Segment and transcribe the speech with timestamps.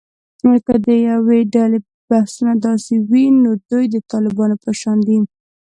[0.65, 5.17] که د یوې ډلې بحثونه داسې وي، نو دوی د طالبانو په شان دي